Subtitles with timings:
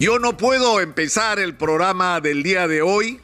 [0.00, 3.20] Yo no puedo empezar el programa del día de hoy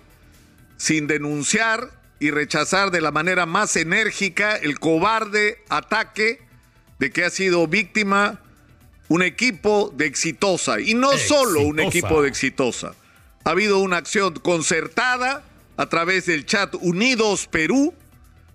[0.77, 6.41] sin denunciar y rechazar de la manera más enérgica el cobarde ataque
[7.01, 8.41] de que ha sido víctima
[9.09, 10.81] un equipo de exitosa.
[10.81, 12.95] Y no solo un equipo de exitosa.
[13.45, 15.43] Ha habido una acción concertada
[15.77, 17.93] a través del chat Unidos Perú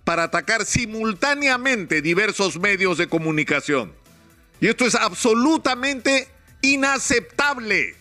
[0.04, 3.92] para atacar simultáneamente diversos medios de comunicación.
[4.60, 6.28] Y esto es absolutamente
[6.62, 7.94] inaceptable,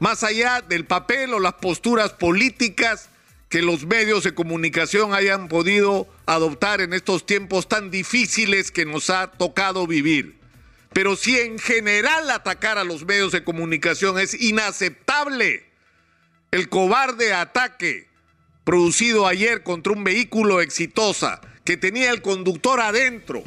[0.00, 3.08] más allá del papel o las posturas políticas
[3.48, 9.10] que los medios de comunicación hayan podido adoptar en estos tiempos tan difíciles que nos
[9.10, 10.38] ha tocado vivir.
[10.92, 15.64] Pero si en general atacar a los medios de comunicación es inaceptable,
[16.50, 18.08] el cobarde ataque
[18.64, 23.42] producido ayer contra un vehículo exitosa que tenía el conductor adentro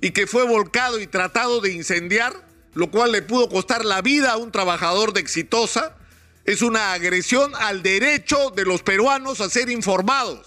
[0.00, 2.34] y que fue volcado y tratado de incendiar,
[2.74, 5.96] lo cual le pudo costar la vida a un trabajador de exitosa,
[6.44, 10.46] es una agresión al derecho de los peruanos a ser informados,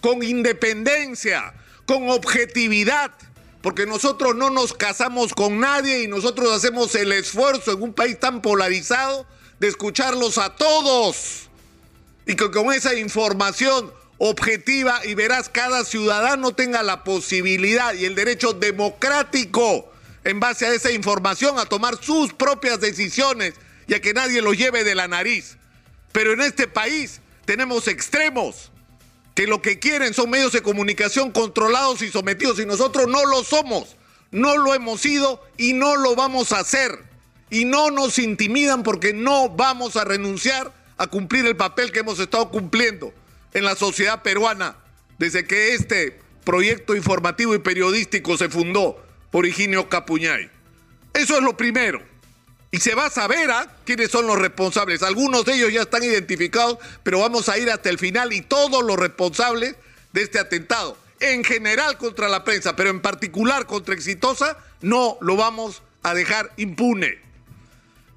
[0.00, 1.54] con independencia,
[1.86, 3.10] con objetividad,
[3.62, 8.18] porque nosotros no nos casamos con nadie y nosotros hacemos el esfuerzo en un país
[8.18, 9.26] tan polarizado
[9.58, 11.48] de escucharlos a todos.
[12.26, 18.14] Y que con esa información objetiva y verás cada ciudadano tenga la posibilidad y el
[18.14, 19.89] derecho democrático
[20.24, 23.54] en base a esa información a tomar sus propias decisiones
[23.86, 25.56] y a que nadie lo lleve de la nariz.
[26.12, 28.70] Pero en este país tenemos extremos
[29.34, 33.42] que lo que quieren son medios de comunicación controlados y sometidos y nosotros no lo
[33.44, 33.96] somos,
[34.30, 37.08] no lo hemos sido y no lo vamos a hacer.
[37.48, 42.20] Y no nos intimidan porque no vamos a renunciar a cumplir el papel que hemos
[42.20, 43.12] estado cumpliendo
[43.54, 44.76] en la sociedad peruana
[45.18, 50.50] desde que este proyecto informativo y periodístico se fundó por Higinio Capuñay.
[51.14, 52.02] Eso es lo primero.
[52.72, 53.76] Y se va a saber a ¿ah?
[53.84, 55.02] quiénes son los responsables.
[55.02, 58.84] Algunos de ellos ya están identificados, pero vamos a ir hasta el final y todos
[58.84, 59.74] los responsables
[60.12, 65.36] de este atentado, en general contra la prensa, pero en particular contra Exitosa, no lo
[65.36, 67.18] vamos a dejar impune.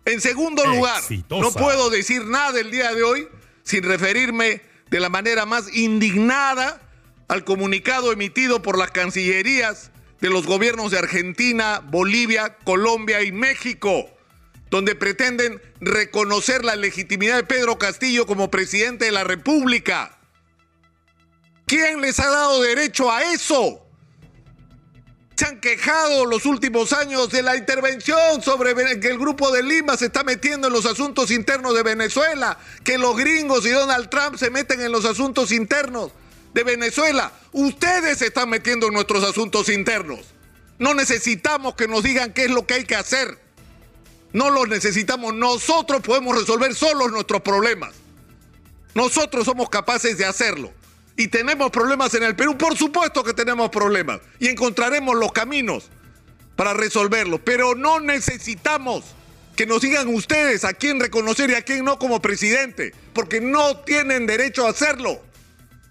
[0.05, 3.27] En segundo lugar, no puedo decir nada el día de hoy
[3.63, 6.81] sin referirme de la manera más indignada
[7.27, 9.91] al comunicado emitido por las cancillerías
[10.23, 14.09] de los gobiernos de Argentina, Bolivia, Colombia y México
[14.69, 20.17] donde pretenden reconocer la legitimidad de Pedro Castillo como presidente de la República.
[21.67, 23.85] ¿Quién les ha dado derecho a eso?
[25.35, 29.97] Se han quejado los últimos años de la intervención sobre que el grupo de Lima
[29.97, 34.37] se está metiendo en los asuntos internos de Venezuela, que los gringos y Donald Trump
[34.37, 36.13] se meten en los asuntos internos
[36.53, 37.31] de Venezuela.
[37.51, 40.19] Ustedes se están metiendo en nuestros asuntos internos.
[40.79, 43.39] No necesitamos que nos digan qué es lo que hay que hacer.
[44.31, 45.33] No los necesitamos.
[45.33, 47.93] Nosotros podemos resolver solos nuestros problemas.
[48.95, 50.71] Nosotros somos capaces de hacerlo.
[51.15, 52.57] Y tenemos problemas en el Perú.
[52.57, 54.19] Por supuesto que tenemos problemas.
[54.39, 55.89] Y encontraremos los caminos
[56.55, 57.39] para resolverlos.
[57.43, 59.05] Pero no necesitamos
[59.55, 62.93] que nos digan ustedes a quién reconocer y a quién no como presidente.
[63.13, 65.21] Porque no tienen derecho a hacerlo.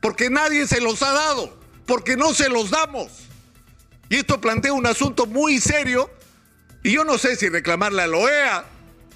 [0.02, 1.56] Porque nadie se los ha dado.
[1.86, 3.10] Porque no se los damos.
[4.10, 6.10] Y esto plantea un asunto muy serio
[6.82, 8.64] y yo no sé si reclamarle a la OEA,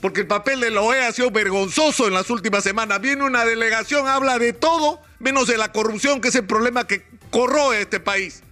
[0.00, 3.00] porque el papel de la OEA ha sido vergonzoso en las últimas semanas.
[3.00, 7.04] Viene una delegación, habla de todo, menos de la corrupción, que es el problema que
[7.30, 8.42] corroe este país.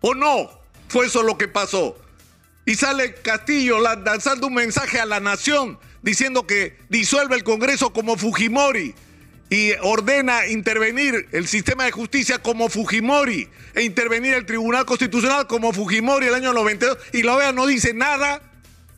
[0.00, 0.50] ¿O no?
[0.88, 1.96] Fue eso lo que pasó.
[2.66, 8.16] Y sale Castillo lanzando un mensaje a la nación diciendo que disuelve el Congreso como
[8.16, 8.94] Fujimori
[9.52, 15.74] y ordena intervenir el sistema de justicia como Fujimori e intervenir el Tribunal Constitucional como
[15.74, 18.40] Fujimori el año 92 y la OEA no dice nada,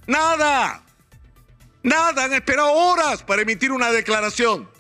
[0.07, 0.85] nada,
[1.83, 4.71] nada, han esperado horas para emitir una declaración,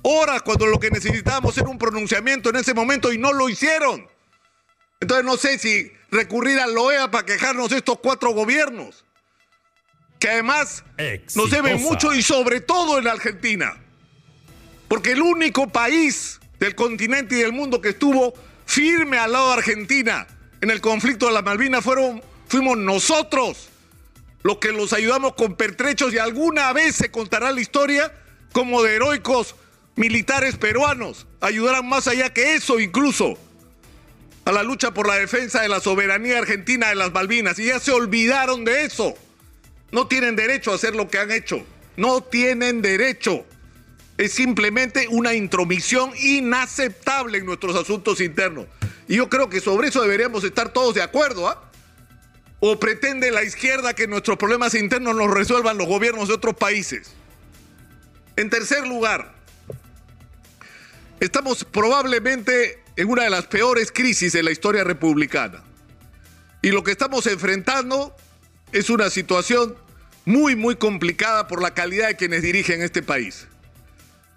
[0.00, 4.08] horas cuando lo que necesitábamos era un pronunciamiento en ese momento y no lo hicieron.
[4.98, 9.04] Entonces no sé si recurrir a la OEA para quejarnos de estos cuatro gobiernos,
[10.20, 10.84] que además
[11.34, 13.78] nos deben mucho y sobre todo en la Argentina.
[14.88, 18.34] Porque el único país del continente y del mundo que estuvo
[18.66, 20.26] firme al lado de Argentina
[20.60, 23.68] en el conflicto de las Malvinas fueron, fuimos nosotros
[24.42, 28.12] los que los ayudamos con pertrechos y alguna vez se contará la historia
[28.52, 29.54] como de heroicos
[29.96, 31.26] militares peruanos.
[31.40, 33.38] Ayudarán más allá que eso incluso
[34.44, 37.58] a la lucha por la defensa de la soberanía argentina de las Malvinas.
[37.58, 39.14] Y ya se olvidaron de eso.
[39.90, 41.64] No tienen derecho a hacer lo que han hecho.
[41.96, 43.44] No tienen derecho
[44.18, 48.66] es simplemente una intromisión inaceptable en nuestros asuntos internos.
[49.06, 51.48] Y yo creo que sobre eso deberíamos estar todos de acuerdo.
[51.48, 51.70] ¿ah?
[52.58, 57.14] ¿O pretende la izquierda que nuestros problemas internos los resuelvan los gobiernos de otros países?
[58.34, 59.34] En tercer lugar,
[61.20, 65.62] estamos probablemente en una de las peores crisis de la historia republicana.
[66.60, 68.16] Y lo que estamos enfrentando
[68.72, 69.76] es una situación
[70.24, 73.46] muy, muy complicada por la calidad de quienes dirigen este país.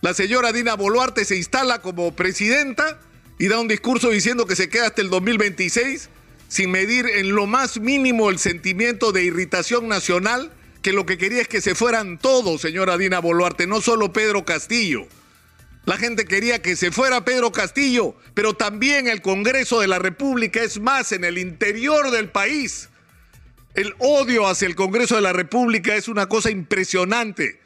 [0.01, 2.99] La señora Dina Boluarte se instala como presidenta
[3.37, 6.09] y da un discurso diciendo que se queda hasta el 2026
[6.47, 10.51] sin medir en lo más mínimo el sentimiento de irritación nacional,
[10.81, 14.43] que lo que quería es que se fueran todos, señora Dina Boluarte, no solo Pedro
[14.43, 15.05] Castillo.
[15.85, 20.63] La gente quería que se fuera Pedro Castillo, pero también el Congreso de la República,
[20.63, 22.89] es más, en el interior del país.
[23.75, 27.60] El odio hacia el Congreso de la República es una cosa impresionante.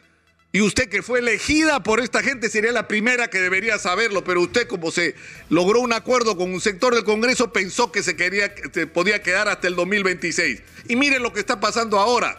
[0.56, 4.40] Y usted que fue elegida por esta gente sería la primera que debería saberlo, pero
[4.40, 5.14] usted como se
[5.50, 8.56] logró un acuerdo con un sector del Congreso pensó que se, quería,
[8.94, 10.62] podía quedar hasta el 2026.
[10.88, 12.38] Y miren lo que está pasando ahora.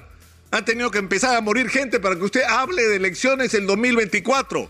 [0.51, 4.67] Han tenido que empezar a morir gente para que usted hable de elecciones el 2024.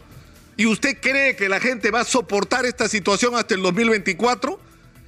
[0.56, 4.58] ¿Y usted cree que la gente va a soportar esta situación hasta el 2024?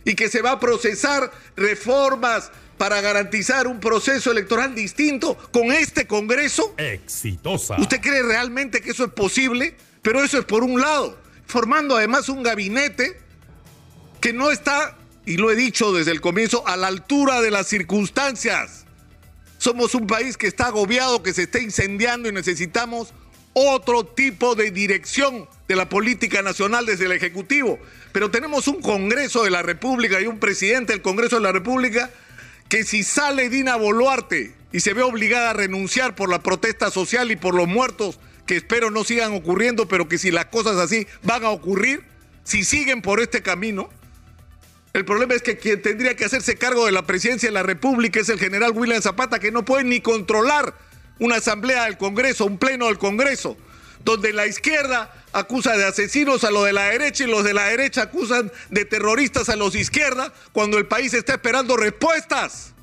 [0.05, 6.07] ¿Y que se va a procesar reformas para garantizar un proceso electoral distinto con este
[6.07, 6.75] Congreso?
[6.79, 7.77] Exitosa.
[7.79, 9.77] ¿Usted cree realmente que eso es posible?
[10.01, 13.21] Pero eso es por un lado, formando además un gabinete
[14.21, 14.97] que no está,
[15.27, 18.87] y lo he dicho desde el comienzo, a la altura de las circunstancias.
[19.59, 23.13] Somos un país que está agobiado, que se está incendiando y necesitamos
[23.55, 27.79] otro tipo de dirección de la política nacional desde el Ejecutivo.
[28.13, 32.11] Pero tenemos un Congreso de la República y un presidente del Congreso de la República
[32.69, 37.31] que si sale Dina Boluarte y se ve obligada a renunciar por la protesta social
[37.31, 41.07] y por los muertos, que espero no sigan ocurriendo, pero que si las cosas así
[41.23, 42.05] van a ocurrir,
[42.45, 43.91] si siguen por este camino,
[44.95, 48.21] el problema es que quien tendría que hacerse cargo de la presidencia de la República
[48.21, 50.75] es el general William Zapata, que no puede ni controlar
[51.19, 53.57] una asamblea del Congreso, un pleno del Congreso,
[54.05, 57.67] donde la izquierda acusa de asesinos a los de la derecha y los de la
[57.67, 62.75] derecha acusan de terroristas a los de izquierda, cuando el país está esperando respuestas.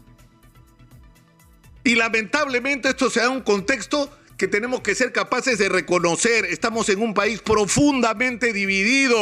[1.84, 6.46] Y lamentablemente esto se da en un contexto que tenemos que ser capaces de reconocer.
[6.46, 9.16] Estamos en un país profundamente dividido,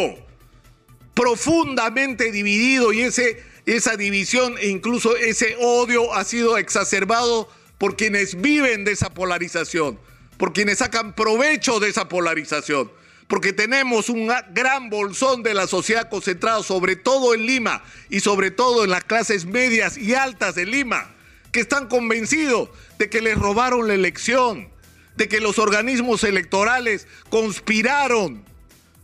[1.14, 8.40] profundamente dividido y ese, esa división e incluso ese odio ha sido exacerbado por quienes
[8.42, 10.00] viven de esa polarización,
[10.38, 12.92] por quienes sacan provecho de esa polarización,
[13.28, 18.52] porque tenemos un gran bolsón de la sociedad concentrado sobre todo en Lima y sobre
[18.52, 21.16] todo en las clases medias y altas de Lima,
[21.52, 24.70] que están convencidos de que les robaron la elección,
[25.16, 28.44] de que los organismos electorales conspiraron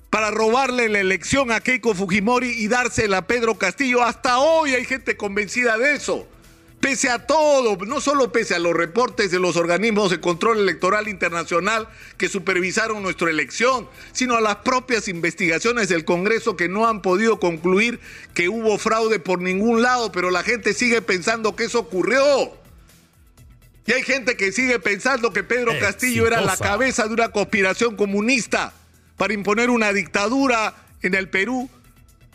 [0.09, 4.03] para robarle la elección a Keiko Fujimori y dársela a Pedro Castillo.
[4.03, 6.27] Hasta hoy hay gente convencida de eso.
[6.79, 11.09] Pese a todo, no solo pese a los reportes de los organismos de control electoral
[11.09, 17.01] internacional que supervisaron nuestra elección, sino a las propias investigaciones del Congreso que no han
[17.01, 17.99] podido concluir
[18.33, 22.57] que hubo fraude por ningún lado, pero la gente sigue pensando que eso ocurrió.
[23.85, 27.97] Y hay gente que sigue pensando que Pedro Castillo era la cabeza de una conspiración
[27.97, 28.71] comunista
[29.17, 31.69] para imponer una dictadura en el Perú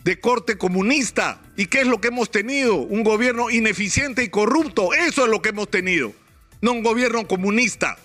[0.05, 1.41] de corte comunista.
[1.57, 2.75] ¿Y qué es lo que hemos tenido?
[2.75, 4.93] Un gobierno ineficiente y corrupto.
[4.93, 6.13] Eso es lo que hemos tenido.
[6.61, 7.97] No un gobierno comunista.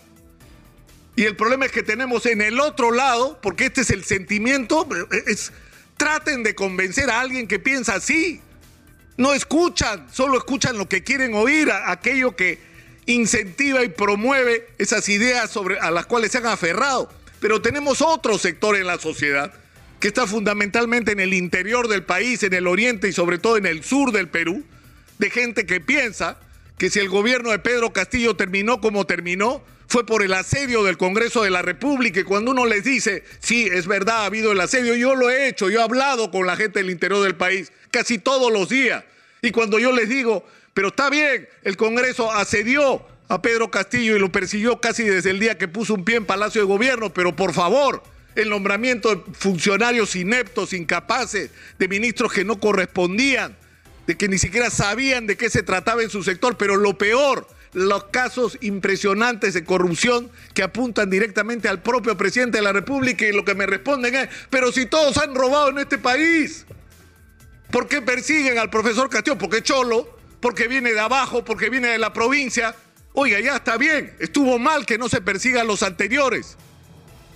[1.14, 4.89] Y el problema es que tenemos en el otro lado, porque este es el sentimiento,
[5.27, 5.53] es,
[5.98, 8.41] traten de convencer a alguien que piensa así.
[9.19, 12.58] No escuchan, solo escuchan lo que quieren oír, aquello que
[13.05, 17.13] incentiva y promueve esas ideas sobre, a las cuales se han aferrado.
[17.41, 19.53] Pero tenemos otro sector en la sociedad
[20.01, 23.67] que está fundamentalmente en el interior del país, en el oriente y sobre todo en
[23.67, 24.65] el sur del Perú,
[25.19, 26.39] de gente que piensa
[26.79, 30.97] que si el gobierno de Pedro Castillo terminó como terminó, fue por el asedio del
[30.97, 34.61] Congreso de la República y cuando uno les dice, sí, es verdad, ha habido el
[34.61, 37.71] asedio, yo lo he hecho, yo he hablado con la gente del interior del país
[37.91, 39.05] casi todos los días.
[39.43, 44.19] Y cuando yo les digo, pero está bien, el Congreso asedió a Pedro Castillo y
[44.19, 47.37] lo persiguió casi desde el día que puso un pie en Palacio de Gobierno, pero
[47.37, 48.03] por favor,
[48.34, 53.56] el nombramiento de funcionarios ineptos, incapaces, de ministros que no correspondían,
[54.06, 57.46] de que ni siquiera sabían de qué se trataba en su sector, pero lo peor,
[57.72, 63.32] los casos impresionantes de corrupción que apuntan directamente al propio presidente de la República y
[63.32, 66.67] lo que me responden es, pero si todos han robado en este país,
[67.70, 69.39] ¿por qué persiguen al profesor Castillo?
[69.39, 72.75] Porque cholo, porque viene de abajo, porque viene de la provincia.
[73.13, 76.56] Oiga, ya está bien, estuvo mal que no se persigan los anteriores.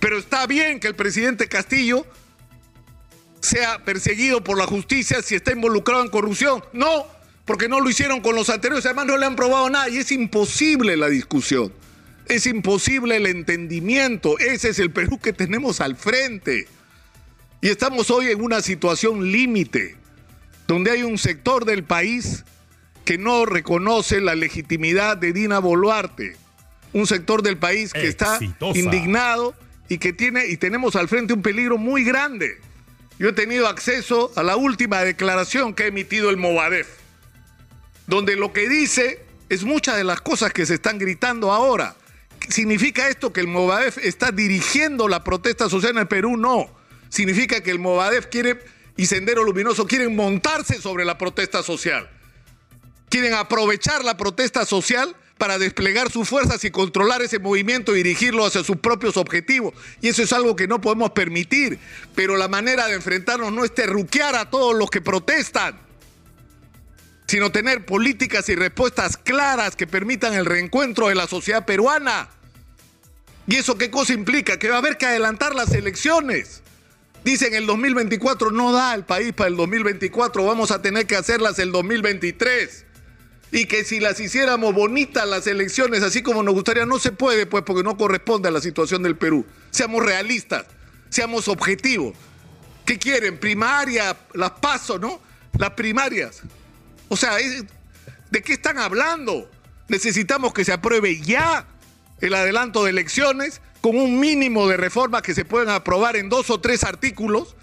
[0.05, 2.05] Pero está bien que el presidente Castillo
[3.39, 6.63] sea perseguido por la justicia si está involucrado en corrupción.
[6.73, 7.07] No,
[7.43, 10.11] porque no lo hicieron con los anteriores, además no le han probado nada y es
[10.11, 11.73] imposible la discusión.
[12.27, 14.37] Es imposible el entendimiento.
[14.37, 16.67] Ese es el Perú que tenemos al frente.
[17.61, 19.95] Y estamos hoy en una situación límite,
[20.67, 22.45] donde hay un sector del país
[23.05, 26.37] que no reconoce la legitimidad de Dina Boluarte.
[26.93, 28.37] Un sector del país que está
[28.75, 29.55] indignado
[29.89, 32.59] y que tiene y tenemos al frente un peligro muy grande.
[33.17, 36.87] Yo he tenido acceso a la última declaración que ha emitido el Movadef,
[38.07, 41.95] donde lo que dice es muchas de las cosas que se están gritando ahora.
[42.49, 46.37] ¿Significa esto que el Movadef está dirigiendo la protesta social en el Perú?
[46.37, 46.69] No.
[47.09, 48.59] Significa que el Movadef quiere
[48.97, 52.09] y Sendero Luminoso quieren montarse sobre la protesta social.
[53.09, 58.45] Quieren aprovechar la protesta social para desplegar sus fuerzas y controlar ese movimiento y dirigirlo
[58.45, 59.73] hacia sus propios objetivos.
[60.01, 61.77] Y eso es algo que no podemos permitir.
[62.15, 65.77] Pero la manera de enfrentarnos no es terruquear a todos los que protestan,
[67.27, 72.29] sino tener políticas y respuestas claras que permitan el reencuentro de la sociedad peruana.
[73.47, 74.57] ¿Y eso qué cosa implica?
[74.57, 76.61] Que va a haber que adelantar las elecciones.
[77.25, 81.57] Dicen el 2024 no da el país para el 2024, vamos a tener que hacerlas
[81.57, 82.84] el 2023
[83.51, 87.45] y que si las hiciéramos bonitas las elecciones, así como nos gustaría, no se puede,
[87.45, 89.45] pues porque no corresponde a la situación del Perú.
[89.71, 90.65] Seamos realistas,
[91.09, 92.15] seamos objetivos.
[92.85, 93.39] ¿Qué quieren?
[93.39, 95.19] Primaria, las paso, ¿no?
[95.57, 96.41] Las primarias.
[97.07, 99.49] O sea, ¿de qué están hablando?
[99.87, 101.65] Necesitamos que se apruebe ya
[102.21, 106.49] el adelanto de elecciones con un mínimo de reformas que se puedan aprobar en dos
[106.49, 107.55] o tres artículos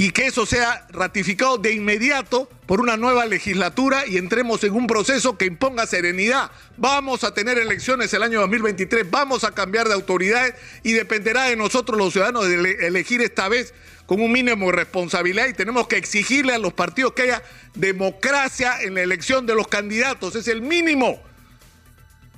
[0.00, 4.86] y que eso sea ratificado de inmediato por una nueva legislatura y entremos en un
[4.86, 6.52] proceso que imponga serenidad.
[6.76, 11.56] Vamos a tener elecciones el año 2023, vamos a cambiar de autoridades y dependerá de
[11.56, 13.74] nosotros los ciudadanos de elegir esta vez
[14.06, 17.42] con un mínimo de responsabilidad y tenemos que exigirle a los partidos que haya
[17.74, 20.36] democracia en la elección de los candidatos.
[20.36, 21.20] Es el mínimo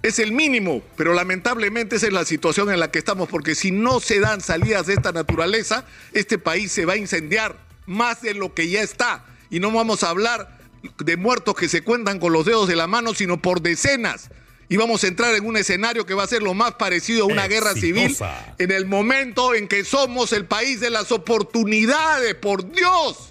[0.02, 3.70] es el mínimo, pero lamentablemente esa es la situación en la que estamos, porque si
[3.70, 8.34] no se dan salidas de esta naturaleza, este país se va a incendiar más de
[8.34, 9.26] lo que ya está.
[9.50, 10.58] Y no vamos a hablar
[10.98, 14.30] de muertos que se cuentan con los dedos de la mano, sino por decenas.
[14.68, 17.26] Y vamos a entrar en un escenario que va a ser lo más parecido a
[17.26, 18.16] una guerra civil
[18.58, 23.29] en el momento en que somos el país de las oportunidades, por Dios.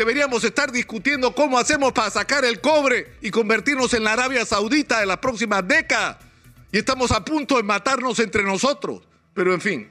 [0.00, 4.98] Deberíamos estar discutiendo cómo hacemos para sacar el cobre y convertirnos en la Arabia Saudita
[4.98, 6.16] de las próximas décadas.
[6.72, 9.02] Y estamos a punto de matarnos entre nosotros.
[9.34, 9.90] Pero en fin,